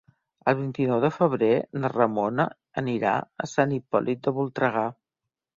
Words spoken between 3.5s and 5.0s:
Sant Hipòlit de Voltregà.